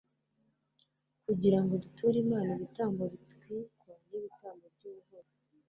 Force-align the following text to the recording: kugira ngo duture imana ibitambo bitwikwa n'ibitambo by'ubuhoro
kugira 1.25 1.57
ngo 1.61 1.73
duture 1.83 2.17
imana 2.25 2.49
ibitambo 2.53 3.01
bitwikwa 3.13 3.91
n'ibitambo 4.07 4.65
by'ubuhoro 4.75 5.29